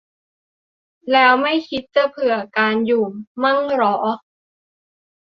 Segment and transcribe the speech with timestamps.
[1.11, 3.03] แล้วไม่คิดจะเพื่อ 'การอยู่'
[3.43, 3.95] มั่งเหรอ?